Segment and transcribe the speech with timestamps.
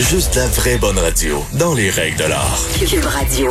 [0.00, 2.58] Juste la vraie bonne radio, dans les règles de l'art.
[2.80, 3.48] Cube Radio.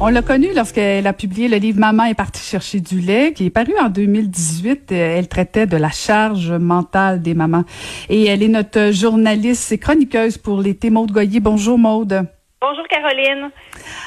[0.00, 3.46] On l'a connue lorsqu'elle a publié le livre Maman est partie chercher du lait, qui
[3.46, 4.92] est paru en 2018.
[4.92, 7.64] Elle traitait de la charge mentale des mamans.
[8.10, 10.90] Et elle est notre journaliste et chroniqueuse pour l'été.
[10.90, 11.40] Maude Goyer.
[11.40, 12.26] Bonjour, Maude.
[12.58, 13.50] Bonjour, Caroline.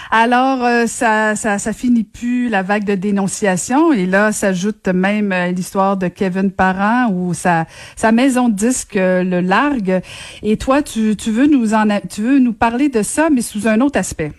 [0.09, 3.93] Alors, euh, ça, ça, ça finit plus la vague de dénonciation.
[3.93, 8.95] Et là, s'ajoute même euh, l'histoire de Kevin Parent où sa, sa maison de disque
[8.95, 10.01] euh, le largue.
[10.41, 13.67] Et toi, tu, tu veux nous en, tu veux nous parler de ça, mais sous
[13.67, 14.31] un autre aspect.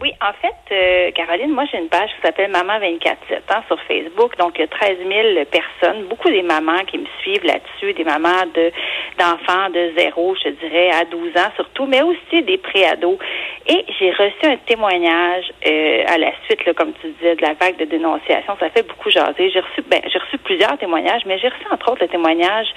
[0.00, 3.62] Oui, en fait, euh, Caroline, moi j'ai une page qui s'appelle Maman 24 7 hein,
[3.66, 4.36] sur Facebook.
[4.38, 8.04] Donc il y a 13 000 personnes, beaucoup des mamans qui me suivent là-dessus, des
[8.04, 8.70] mamans de
[9.18, 13.18] d'enfants de zéro, je dirais, à 12 ans surtout, mais aussi des préados.
[13.66, 17.54] Et j'ai reçu un témoignage euh, à la suite, là, comme tu disais, de la
[17.54, 18.56] vague de dénonciation.
[18.60, 19.50] Ça fait beaucoup jaser.
[19.50, 22.68] J'ai reçu, ben, j'ai reçu plusieurs témoignages, mais j'ai reçu entre autres le témoignage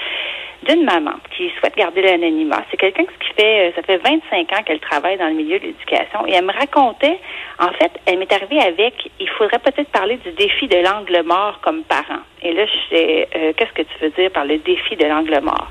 [0.63, 2.63] d'une maman qui souhaite garder l'anonymat.
[2.69, 5.65] C'est quelqu'un qui fait, euh, ça fait 25 ans qu'elle travaille dans le milieu de
[5.65, 7.19] l'éducation et elle me racontait,
[7.59, 11.59] en fait, elle m'est arrivée avec, il faudrait peut-être parler du défi de l'angle mort
[11.61, 12.21] comme parent.
[12.44, 15.39] Et là, je sais, euh, qu'est-ce que tu veux dire par le défi de l'angle
[15.41, 15.67] mort?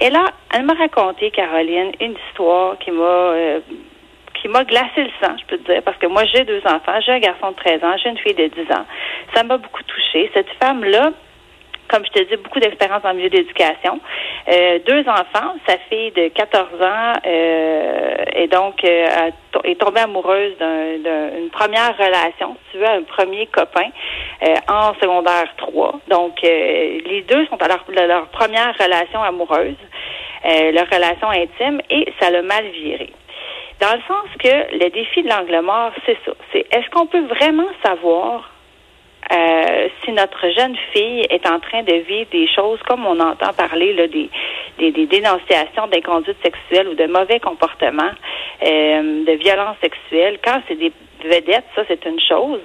[0.00, 3.60] Et là, elle m'a raconté, Caroline, une histoire qui m'a, euh,
[4.34, 7.00] qui m'a glacé le sang, je peux te dire, parce que moi, j'ai deux enfants,
[7.04, 8.84] j'ai un garçon de 13 ans, j'ai une fille de 10 ans.
[9.34, 10.30] Ça m'a beaucoup touchée.
[10.34, 11.12] Cette femme-là,
[11.94, 14.00] comme je te dis, beaucoup d'expérience dans le milieu d'éducation.
[14.48, 19.30] Euh, deux enfants, sa fille de 14 ans euh, et donc euh,
[19.62, 23.88] est tombée amoureuse d'une première relation, tu veux, un premier copain
[24.42, 26.00] euh, en secondaire 3.
[26.08, 29.76] Donc, les deux sont à leur, leur première relation amoureuse,
[30.44, 33.12] leur relation intime, et ça l'a mal viré.
[33.80, 36.32] Dans le sens que le défi de l'angle mort, c'est ça.
[36.52, 38.50] C'est est-ce qu'on peut vraiment savoir
[39.34, 43.52] euh, si notre jeune fille est en train de vivre des choses comme on entend
[43.52, 44.30] parler là, des,
[44.78, 48.12] des, des dénonciations d'inconduite sexuelle ou de mauvais comportements,
[48.62, 50.92] euh, de violence sexuelle, quand c'est des
[51.28, 52.60] vedette, ça c'est une chose.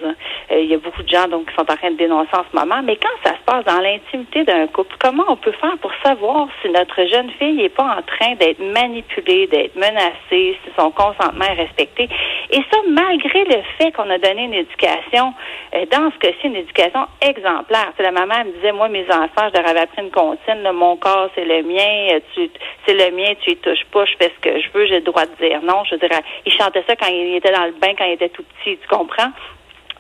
[0.51, 2.43] Euh, il y a beaucoup de gens donc qui sont en train de dénoncer en
[2.49, 2.81] ce moment.
[2.83, 6.47] Mais quand ça se passe dans l'intimité d'un couple, comment on peut faire pour savoir
[6.61, 11.45] si notre jeune fille n'est pas en train d'être manipulée, d'être menacée, si son consentement
[11.45, 12.09] est respecté?
[12.51, 15.33] Et ça, malgré le fait qu'on a donné une éducation,
[15.75, 17.93] euh, dans ce cas-ci, une éducation exemplaire.
[17.99, 21.29] la maman me disait, moi, mes enfants, je leur avais appris une comptine, mon corps,
[21.35, 22.49] c'est le mien, euh, tu,
[22.85, 25.01] c'est le mien, tu y touches pas, je fais ce que je veux, j'ai le
[25.01, 25.83] droit de dire non.
[25.85, 28.45] Je dirais, il chantait ça quand il était dans le bain, quand il était tout
[28.63, 29.31] tu comprends?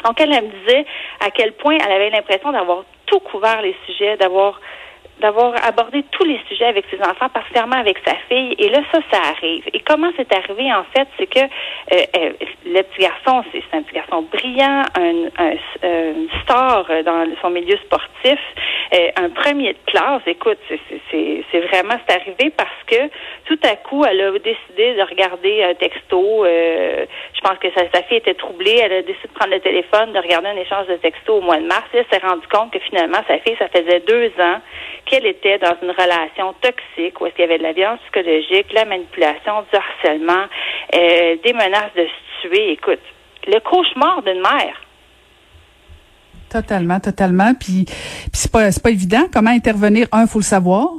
[0.05, 0.85] Donc, elle, elle me disait
[1.19, 4.59] à quel point elle avait l'impression d'avoir tout couvert les sujets, d'avoir
[5.19, 8.55] d'avoir abordé tous les sujets avec ses enfants, particulièrement avec sa fille.
[8.57, 9.63] Et là, ça, ça arrive.
[9.73, 12.33] Et comment c'est arrivé, en fait, c'est que euh, euh,
[12.65, 18.09] le petit garçon, c'est un petit garçon brillant, un, un, star dans son milieu sportif,
[18.25, 20.21] euh, un premier de classe.
[20.25, 20.57] Écoute,
[21.11, 23.09] c'est vraiment, c'est arrivé parce que
[23.45, 26.45] tout à coup, elle a décidé de regarder un texto.
[26.45, 28.79] je pense que sa, fille était troublée.
[28.83, 31.57] Elle a décidé de prendre le téléphone, de regarder un échange de textos au mois
[31.57, 31.85] de mars.
[31.93, 34.59] Elle s'est rendue compte que finalement, sa fille, ça faisait deux ans
[35.05, 38.71] qu'elle était dans une relation toxique où est-ce qu'il y avait de la violence psychologique,
[38.73, 40.45] la manipulation, du harcèlement,
[40.95, 42.71] euh, des menaces de se tuer.
[42.71, 43.01] Écoute,
[43.47, 44.81] le cauchemar d'une mère.
[46.49, 47.53] Totalement, totalement.
[47.53, 49.25] Puis, puis c'est pas, pas évident.
[49.31, 50.07] Comment intervenir?
[50.11, 50.89] Un, faut le savoir.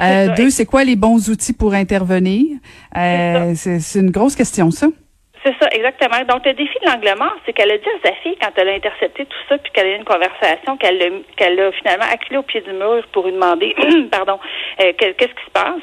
[0.00, 2.58] Euh, deux, c'est quoi les bons outils pour intervenir?
[2.96, 4.88] Euh, c'est une grosse question, ça.
[5.44, 6.24] C'est ça, exactement.
[6.28, 8.68] Donc, le défi de l'angle mort, c'est qu'elle a dit à sa fille, quand elle
[8.68, 12.06] a intercepté tout ça, puis qu'elle a eu une conversation, qu'elle a, qu'elle a finalement
[12.12, 13.74] acculé au pied du mur pour lui demander,
[14.10, 14.38] pardon,
[14.80, 15.82] euh, qu'est-ce qui se passe.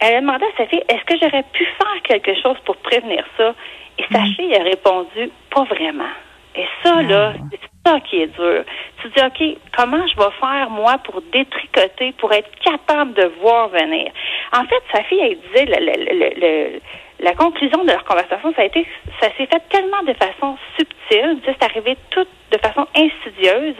[0.00, 3.24] Elle a demandé à sa fille, est-ce que j'aurais pu faire quelque chose pour prévenir
[3.38, 3.54] ça?
[3.98, 4.34] Et sa mm.
[4.34, 6.12] fille a répondu, pas vraiment.
[6.54, 8.64] Et ça, ah, là, c'est ça qui est dur.
[9.00, 13.68] Tu dis, OK, comment je vais faire, moi, pour détricoter, pour être capable de voir
[13.68, 14.10] venir?
[14.52, 16.80] En fait, sa fille, elle disait,
[17.20, 18.86] la conclusion de leur conversation, ça a été,
[19.20, 23.76] ça s'est fait tellement de façon subtile, c'est arrivé tout de façon insidieuse,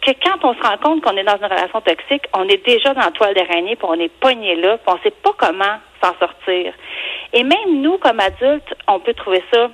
[0.00, 2.94] que quand on se rend compte qu'on est dans une relation toxique, on est déjà
[2.94, 6.14] dans la toile d'araignée, puis on est pogné là, puis on sait pas comment s'en
[6.18, 6.72] sortir.
[7.32, 9.68] Et même nous, comme adultes, on peut trouver ça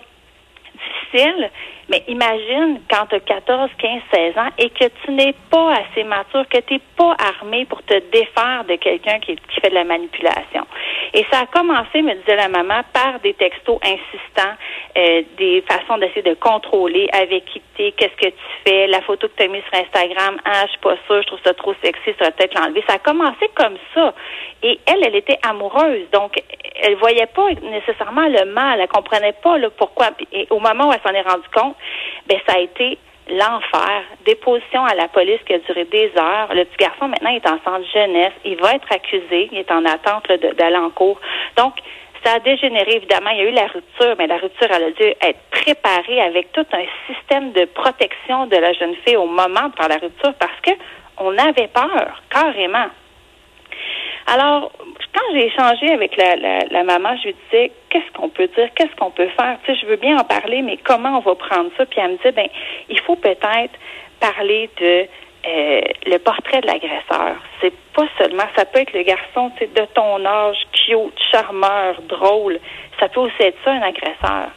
[0.75, 1.51] difficile,
[1.89, 6.03] mais imagine quand tu as 14, 15, 16 ans et que tu n'es pas assez
[6.05, 9.75] mature, que tu n'es pas armé pour te défaire de quelqu'un qui, qui fait de
[9.75, 10.67] la manipulation.
[11.15, 14.55] Et ça a commencé, me disait la maman, par des textos insistants,
[14.99, 19.29] euh, des façons d'essayer de contrôler avec qui tu qu'est-ce que tu fais, la photo
[19.29, 21.75] que tu as mise sur Instagram, ah, je suis pas sûre, je trouve ça trop
[21.83, 22.83] sexy, ça va peut-être l'enlever.
[22.89, 24.15] Ça a commencé comme ça.
[24.63, 26.33] Et elle, elle était amoureuse, donc
[26.83, 30.09] elle voyait pas nécessairement le mal, elle comprenait pas le pourquoi.
[30.33, 31.76] Et au moment où elle s'en est rendue compte,
[32.29, 34.03] ben ça a été l'enfer.
[34.25, 36.55] Déposition à la police qui a duré des heures.
[36.55, 38.33] Le petit garçon, maintenant, est en centre jeunesse.
[38.45, 39.49] Il va être accusé.
[39.53, 41.21] Il est en attente d'aller en cours.
[41.57, 41.75] Donc,
[42.25, 43.31] ça a dégénéré, évidemment.
[43.31, 46.53] Il y a eu la rupture, mais la rupture, elle a dû être préparée avec
[46.53, 50.35] tout un système de protection de la jeune fille au moment de faire la rupture
[50.39, 50.73] parce que
[51.19, 52.89] on avait peur, carrément.
[54.27, 54.73] Alors,
[55.15, 56.37] quand j'ai échangé avec la,
[56.71, 59.57] la, maman, je lui disais, qu'est-ce qu'on peut dire, qu'est-ce qu'on peut faire?
[59.65, 61.87] Tu sais, je veux bien en parler, mais comment on va prendre ça?
[61.87, 62.49] Puis elle me dit, ben,
[62.89, 63.75] il faut peut-être
[64.21, 65.07] parler de
[65.47, 67.37] euh, le portrait de l'agresseur.
[67.61, 72.59] C'est pas seulement, ça peut être le garçon de ton âge, cute, charmeur, drôle.
[72.99, 74.51] Ça peut aussi être ça, un agresseur.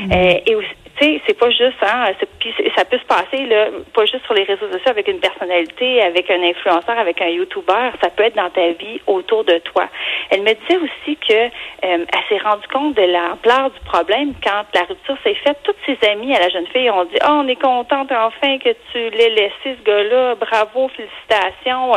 [0.00, 0.12] Mm-hmm.
[0.12, 3.66] Euh, et aussi, tu sais, c'est pas juste, hein, puis ça peut se passer, là,
[3.94, 7.90] pas juste sur les réseaux sociaux avec une personnalité, avec un influenceur, avec un YouTuber,
[8.02, 9.88] ça peut être dans ta vie autour de toi.
[10.30, 11.48] Elle me disait aussi que euh,
[11.82, 15.58] elle s'est rendue compte de l'ampleur du problème quand la rupture s'est faite.
[15.64, 18.70] Toutes ses amies à la jeune fille ont dit, oh, on est contente enfin que
[18.92, 21.92] tu l'aies laissé, ce gars-là, bravo, félicitations.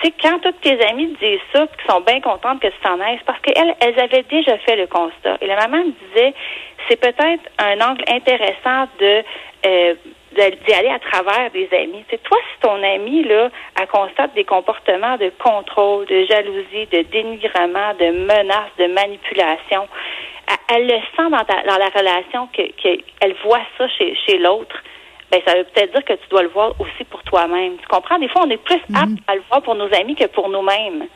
[0.00, 3.00] Tu sais, quand toutes tes amies disent ça, qui sont bien contentes que tu t'en
[3.00, 5.36] ailles, parce qu'elles, elles avaient déjà fait le constat.
[5.40, 6.34] Et la maman me disait,
[6.88, 9.22] c'est peut-être un angle intéressant de
[9.66, 9.94] euh,
[10.32, 12.04] d'y à travers des amis.
[12.08, 17.02] C'est toi, si ton ami là, elle constate des comportements de contrôle, de jalousie, de
[17.10, 19.88] dénigrement, de menace, de manipulation,
[20.68, 22.62] elle, le sent dans, ta, dans la relation que
[23.44, 24.76] voit ça chez, chez l'autre.
[25.30, 27.76] Ben, ça veut peut-être dire que tu dois le voir aussi pour toi-même.
[27.78, 28.18] Tu comprends?
[28.18, 29.18] Des fois, on est plus apte mhm.
[29.28, 31.06] à le voir pour nos amis que pour nous-mêmes.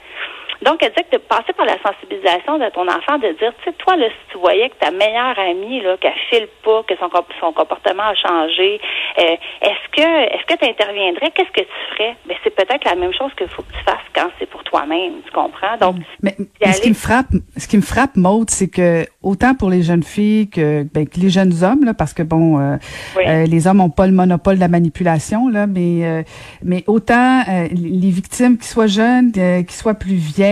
[0.62, 3.64] Donc, elle dit que de passer par la sensibilisation de ton enfant, de dire, tu
[3.64, 6.94] sais, toi, là, si tu voyais que ta meilleure amie, là, qu'elle file pas, que
[6.96, 7.08] son,
[7.40, 8.80] son comportement a changé,
[9.18, 11.30] euh, est-ce que est-ce que tu interviendrais?
[11.32, 12.16] Qu'est-ce que tu ferais?
[12.26, 15.14] Ben, c'est peut-être la même chose qu'il faut que tu fasses quand c'est pour toi-même,
[15.24, 15.76] tu comprends?
[15.80, 16.36] Donc, mais,
[16.72, 20.02] ce qui me frappe, ce qui me frappe, Maude, c'est que autant pour les jeunes
[20.02, 22.76] filles que, ben, que les jeunes hommes, là, parce que bon, euh,
[23.16, 26.24] euh, les hommes ont pas le monopole de la manipulation, là, mais
[26.62, 30.43] mais autant les victimes qui soient jeunes, qui soient plus vieilles,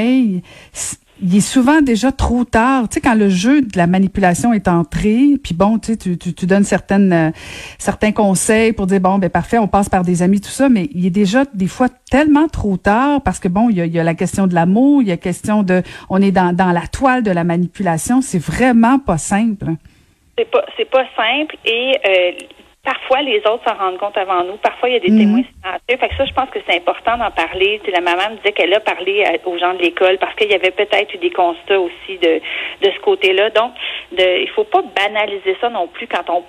[1.23, 2.89] il est souvent déjà trop tard.
[2.89, 6.47] Tu sais, quand le jeu de la manipulation est entré, puis bon, tu, sais, tu,
[6.47, 7.31] donnes certaines, euh,
[7.79, 10.89] certains conseils pour dire, bon, ben parfait, on passe par des amis, tout ça, mais
[10.93, 14.15] il est déjà des fois tellement trop tard parce que bon, il y a, la
[14.15, 17.23] question de l'amour, il y a la question de, on est dans, dans la toile
[17.23, 19.67] de la manipulation, c'est vraiment pas simple.
[20.37, 22.31] C'est pas, pas simple et euh,
[22.84, 24.56] Parfois, les autres s'en rendent compte avant nous.
[24.56, 25.19] Parfois, il y a des mhm.
[25.19, 25.99] témoins silencieux.
[26.00, 27.81] Fait que ça, je pense que c'est important d'en parler.
[27.93, 30.73] la maman me disait qu'elle a parlé aux gens de l'école parce qu'il y avait
[30.73, 32.40] peut-être eu des constats aussi de,
[32.81, 33.50] de ce côté-là.
[33.50, 33.73] Donc,
[34.11, 36.44] de, il faut pas banaliser ça non plus quand on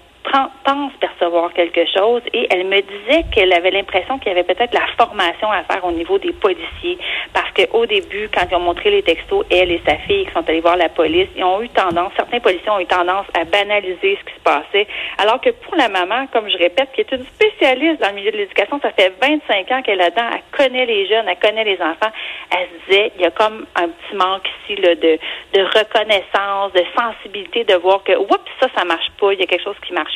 [0.63, 2.21] pense percevoir quelque chose.
[2.33, 5.83] Et elle me disait qu'elle avait l'impression qu'il y avait peut-être la formation à faire
[5.85, 6.97] au niveau des policiers.
[7.33, 10.47] Parce qu'au début, quand ils ont montré les textos, elle et sa fille qui sont
[10.47, 14.17] allés voir la police, ils ont eu tendance, certains policiers ont eu tendance à banaliser
[14.19, 14.87] ce qui se passait,
[15.17, 18.31] alors que pour la maman, comme je répète, qui est une spécialiste dans le milieu
[18.31, 21.63] de l'éducation, ça fait 25 ans qu'elle est là-dedans, elle connaît les jeunes, elle connaît
[21.63, 22.11] les enfants,
[22.51, 25.19] elle se disait, il y a comme un petit manque ici là, de,
[25.53, 29.47] de reconnaissance, de sensibilité, de voir que, oups, ça, ça marche pas, il y a
[29.47, 30.12] quelque chose qui marche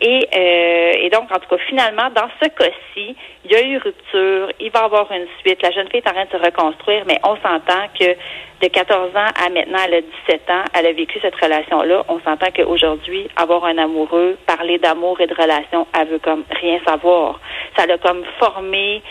[0.00, 3.76] Et, euh, et donc, en tout cas, finalement, dans ce cas-ci, il y a eu
[3.78, 5.62] rupture, il va y avoir une suite.
[5.62, 8.16] La jeune fille est en train de se reconstruire, mais on s'entend que
[8.62, 12.04] de 14 ans à maintenant, elle a 17 ans, elle a vécu cette relation-là.
[12.08, 16.78] On s'entend qu'aujourd'hui, avoir un amoureux, parler d'amour et de relation, elle veut comme rien
[16.86, 17.40] savoir.
[17.76, 19.02] Ça l'a comme formé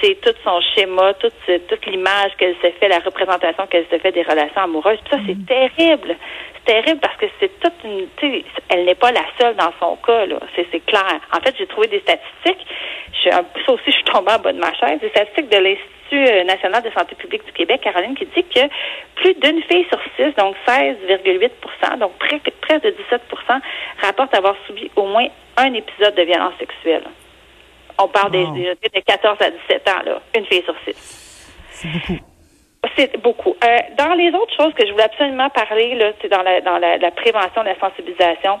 [0.00, 1.34] c'est tout son schéma, toute,
[1.68, 4.98] toute l'image qu'elle se fait, la représentation qu'elle se fait des relations amoureuses.
[5.04, 5.44] Puis ça, c'est mm.
[5.44, 6.16] terrible
[6.64, 8.06] terrible parce que c'est toute une.
[8.68, 10.38] Elle n'est pas la seule dans son cas, là.
[10.54, 11.20] C'est clair.
[11.32, 12.66] En fait, j'ai trouvé des statistiques.
[13.24, 15.00] Je, ça aussi, je suis tombée en bas de ma chaise.
[15.00, 18.60] Des statistiques de l'Institut euh, national de santé publique du Québec, Caroline, qui dit que
[19.16, 23.60] plus d'une fille sur six, donc 16,8% donc près, près de 17%
[24.02, 25.26] rapportent avoir subi au moins
[25.56, 27.04] un épisode de violence sexuelle.
[28.02, 30.20] On parle des, de 14 à 17 ans, là.
[30.36, 30.96] Une fille sur six.
[31.70, 32.24] C'est beaucoup.
[32.96, 33.54] C'est beaucoup.
[33.62, 36.78] Euh, dans les autres choses que je voulais absolument parler, là, c'est dans la dans
[36.78, 38.58] la, prévention, la sensibilisation.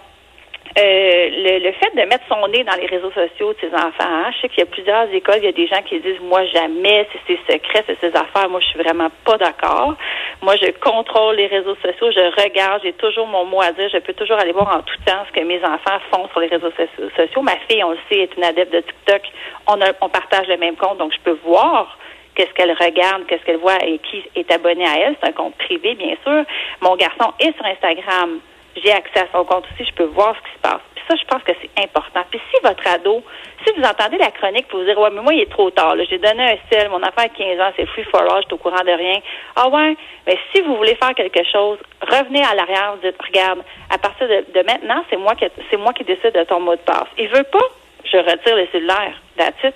[0.78, 4.30] Euh, le, fait de mettre son nez dans les réseaux sociaux de ses enfants, hein,
[4.32, 6.44] je sais qu'il y a plusieurs écoles, il y a des gens qui disent moi
[6.44, 8.48] jamais, c'est ses secrets, c'est ses affaires.
[8.48, 9.96] Moi, je suis vraiment pas d'accord.
[10.42, 13.98] Moi, je contrôle les réseaux sociaux, je regarde, j'ai toujours mon mot à dire, je
[13.98, 16.72] peux toujours aller voir en tout temps ce que mes enfants font sur les réseaux
[17.16, 17.42] sociaux.
[17.42, 19.22] Ma fille, on le sait, est une adepte de TikTok.
[19.66, 21.98] On, a, on partage le même compte, donc je peux voir
[22.36, 25.16] qu'est-ce qu'elle regarde, qu'est-ce qu'elle voit et qui est abonné à elle.
[25.20, 26.44] C'est un compte privé, bien sûr.
[26.80, 28.38] Mon garçon est sur Instagram.
[28.76, 29.88] J'ai accès à son compte aussi.
[29.88, 30.80] Je peux voir ce qui se passe.
[30.94, 32.22] Puis ça, je pense que c'est important.
[32.30, 33.22] Puis si votre ado,
[33.64, 35.94] si vous entendez la chronique, vous vous dire, ouais, mais moi, il est trop tard.
[36.08, 38.54] J'ai donné un sel, mon enfant a 15 ans, c'est free for all, je suis
[38.54, 39.20] au courant de rien.
[39.56, 39.96] Ah ouais,
[40.26, 44.28] mais si vous voulez faire quelque chose, revenez à l'arrière, vous dites, regarde, à partir
[44.28, 47.08] de, maintenant, c'est moi qui c'est moi qui décide de ton mot de passe.
[47.18, 47.66] Il veut pas,
[48.04, 49.14] je retire le cellulaire.
[49.36, 49.74] That's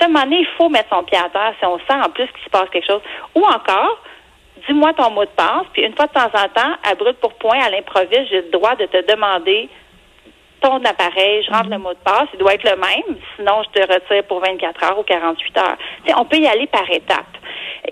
[0.00, 2.10] à un moment donné, il faut mettre son pied à terre si on sent en
[2.10, 3.02] plus qu'il se passe quelque chose.
[3.34, 3.98] Ou encore,
[4.66, 7.34] dis-moi ton mot de passe, puis une fois de temps en temps, à brut pour
[7.34, 9.68] point, à l'improviste, j'ai le droit de te demander
[10.60, 13.80] ton appareil, je rentre le mot de passe, il doit être le même, sinon je
[13.80, 15.76] te retire pour 24 heures ou 48 heures.
[16.18, 17.36] on peut y aller par étapes.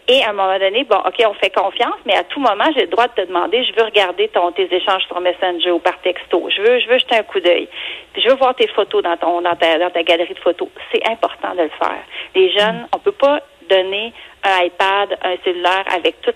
[0.07, 2.83] Et à un moment donné, bon, OK, on fait confiance, mais à tout moment, j'ai
[2.83, 5.99] le droit de te demander, je veux regarder ton, tes échanges sur Messenger ou par
[6.03, 6.49] texto.
[6.55, 7.69] Je veux, je veux jeter un coup d'œil.
[8.17, 10.69] je veux voir tes photos dans ton, dans ta, dans ta galerie de photos.
[10.93, 12.03] C'est important de le faire.
[12.35, 14.13] Les jeunes, on peut pas donner
[14.45, 16.33] un iPad, un cellulaire avec tout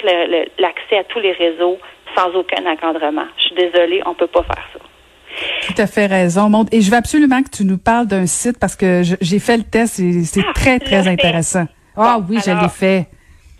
[0.58, 1.78] l'accès à tous les réseaux
[2.16, 3.26] sans aucun encadrement.
[3.36, 4.78] Je suis désolée, on peut pas faire ça.
[5.66, 6.68] Tout à fait raison, Monde.
[6.72, 9.62] Et je veux absolument que tu nous parles d'un site parce que j'ai fait le
[9.62, 11.66] test et c'est ah, très, très intéressant.
[11.96, 13.08] Ah oui, je l'ai fait.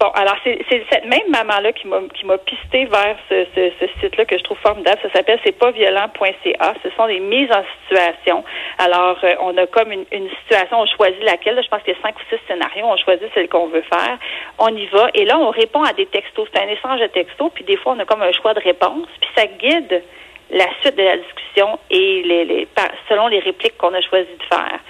[0.02, 0.58] Bon, alors c'est
[0.90, 4.98] cette même maman-là qui m'a pisté vers ce, ce, site-là que je trouve formidable.
[5.00, 6.74] Ça s'appelle c'est pas violent.ca.
[6.82, 8.42] Ce sont des mises en situation.
[8.78, 11.62] Alors euh, on a comme une, une, situation, on choisit laquelle.
[11.62, 12.84] je pense qu'il y a cinq ou six scénarios.
[12.84, 14.18] On choisit celle qu'on veut faire.
[14.58, 16.48] On y va et là on répond à des textos.
[16.52, 17.52] C'est un échange de textos.
[17.54, 19.06] Puis des fois on a comme un choix de réponse.
[19.20, 20.02] Puis ça guide
[20.50, 22.68] la suite de la discussion et les, les
[23.08, 24.80] selon les répliques qu'on a choisi de faire.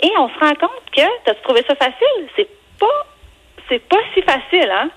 [0.00, 2.28] Et on se rend compte que, t'as trouvé ça facile?
[2.36, 3.06] C'est pas,
[3.68, 4.90] c'est pas si facile, hein?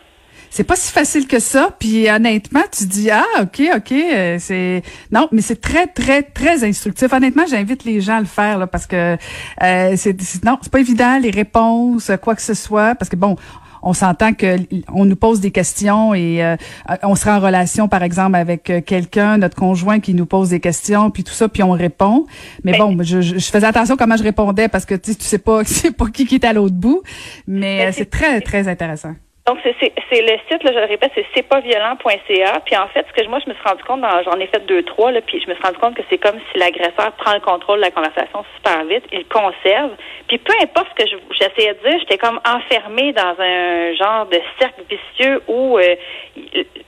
[0.50, 1.70] c'est pas si facile que ça.
[1.80, 4.82] Puis honnêtement, tu dis ah ok ok euh, c'est
[5.12, 7.12] non mais c'est très très très instructif.
[7.14, 9.18] Honnêtement, j'invite les gens à le faire là, parce que
[9.64, 13.36] euh, c'est non c'est pas évident les réponses quoi que ce soit parce que bon
[13.82, 14.58] on s'entend que
[14.94, 16.56] on nous pose des questions et euh,
[17.04, 20.60] on sera en relation, par exemple, avec euh, quelqu'un, notre conjoint qui nous pose des
[20.60, 22.26] questions, puis tout ça, puis on répond.
[22.64, 25.92] Mais bon, je, je, faisais attention comment je répondais parce que tu sais pas, c'est
[25.92, 27.02] pas qui qui est à l'autre bout.
[27.48, 29.14] Mais c'est très très intéressant.
[29.48, 32.60] Donc, c'est le site, là, je le répète, c'est c'estpasviolent.ca.
[32.66, 34.84] Puis en fait, ce que moi, je me suis rendu compte, j'en ai fait deux,
[34.84, 37.40] trois, là, puis je me suis rendu compte que c'est comme si l'agresseur prend le
[37.40, 39.92] contrôle de la conversation super vite, il conserve.
[40.28, 44.42] Puis peu importe ce que j'essayais de dire, j'étais comme enfermée dans un genre de
[44.60, 45.96] cercle vicieux où euh,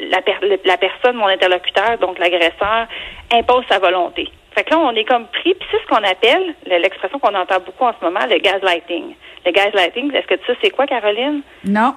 [0.01, 0.20] la,
[0.66, 2.88] la personne, mon interlocuteur, donc l'agresseur,
[3.32, 4.28] impose sa volonté.
[4.54, 7.60] Fait que là, on est comme pris, puis c'est ce qu'on appelle, l'expression qu'on entend
[7.66, 9.16] beaucoup en ce moment, le gaslighting.
[9.46, 11.42] Le gaslighting, est-ce que tu sais c'est quoi, Caroline?
[11.63, 11.94] Non.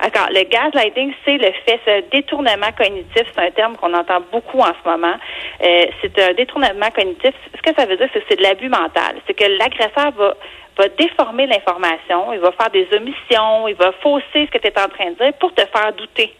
[0.00, 0.28] D'accord.
[0.30, 4.72] Le gaslighting, c'est le fait, ce détournement cognitif, c'est un terme qu'on entend beaucoup en
[4.72, 5.14] ce moment.
[5.62, 7.34] Euh, c'est un détournement cognitif.
[7.56, 9.16] Ce que ça veut dire, c'est que c'est de l'abus mental.
[9.26, 10.34] C'est que l'agresseur va
[10.78, 14.78] va déformer l'information, il va faire des omissions, il va fausser ce que tu es
[14.78, 16.32] en train de dire pour te faire douter.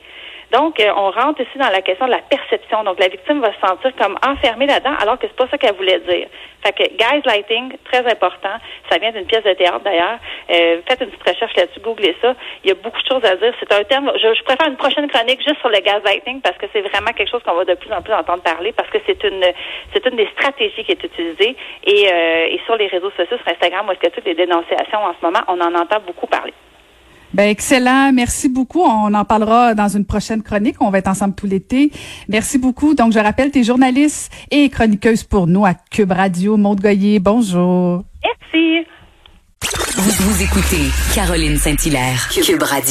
[0.53, 2.83] Donc, euh, on rentre ici dans la question de la perception.
[2.85, 5.75] Donc, la victime va se sentir comme enfermée là-dedans, alors que c'est pas ça qu'elle
[5.75, 6.29] voulait dire.
[6.65, 8.57] Fait que gaslighting, très important.
[8.91, 10.19] Ça vient d'une pièce de théâtre d'ailleurs.
[10.51, 12.35] Euh, faites une petite recherche là-dessus, googlez ça.
[12.65, 13.53] Il y a beaucoup de choses à dire.
[13.61, 14.11] C'est un terme.
[14.17, 17.43] Je, préfère une prochaine chronique juste sur le gaslighting parce que c'est vraiment quelque chose
[17.45, 19.45] qu'on va de plus en plus entendre parler parce que c'est une
[19.93, 23.49] c'est une des stratégies qui est utilisée et, euh, et sur les réseaux sociaux, sur
[23.49, 26.55] Instagram, où est-ce que toutes les dénonciations en ce moment, on en entend beaucoup parler.
[27.35, 28.83] Ben excellent, merci beaucoup.
[28.83, 30.77] On en parlera dans une prochaine chronique.
[30.81, 31.91] On va être ensemble tout l'été.
[32.29, 32.95] Merci beaucoup.
[32.95, 36.57] Donc je rappelle, tes journalistes et chroniqueuses pour nous à Cube Radio.
[36.57, 38.05] Maude Goyer, bonjour.
[38.25, 38.87] Merci.
[39.97, 42.85] Vous, vous écoutez Caroline Saint-Hilaire, Cube Radio.